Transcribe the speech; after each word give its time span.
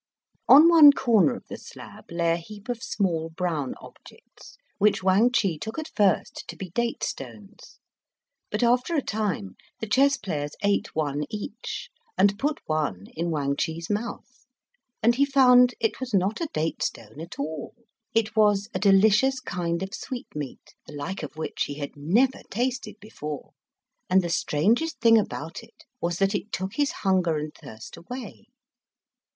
On 0.49 0.67
one 0.67 0.93
corner 0.93 1.35
of 1.35 1.45
the 1.47 1.57
slab 1.59 2.09
lay 2.09 2.31
a 2.31 2.37
heap 2.37 2.69
of 2.69 2.81
small, 2.81 3.29
brown 3.29 3.75
objects 3.79 4.57
which 4.79 5.03
Wang 5.03 5.31
Chih 5.31 5.59
took 5.59 5.77
at 5.77 5.91
first 5.95 6.43
to 6.47 6.55
be 6.55 6.71
date 6.71 7.03
stones; 7.03 7.77
but 8.49 8.63
after 8.63 8.95
a 8.95 9.03
time 9.03 9.57
the 9.79 9.85
chess 9.85 10.17
players 10.17 10.53
ate 10.63 10.95
one 10.95 11.25
each, 11.29 11.91
and 12.17 12.39
put 12.39 12.61
one 12.65 13.09
in 13.13 13.29
Wang 13.29 13.55
Chih's 13.55 13.91
mouth; 13.91 14.47
and 15.03 15.13
he 15.13 15.23
found 15.23 15.75
it 15.79 15.99
was 15.99 16.15
not 16.15 16.41
a 16.41 16.49
date 16.51 16.81
stone 16.81 17.21
at 17.21 17.37
all. 17.37 17.75
It 18.15 18.35
was 18.35 18.69
a 18.73 18.79
delicious 18.79 19.39
kind 19.39 19.83
of 19.83 19.93
sweetmeat, 19.93 20.73
the 20.87 20.95
like 20.95 21.21
of 21.21 21.37
which 21.37 21.65
he 21.67 21.75
had 21.75 21.95
never 21.95 22.41
tasted 22.49 22.95
before; 22.99 23.51
and 24.09 24.23
the 24.23 24.29
strangest 24.29 24.99
thing 24.99 25.19
about 25.19 25.61
it 25.61 25.83
was 26.01 26.17
that 26.17 26.33
it 26.33 26.51
took 26.51 26.73
his 26.73 26.89
hunger 27.05 27.37
and 27.37 27.53
thirst 27.53 27.95
away. 27.97 28.45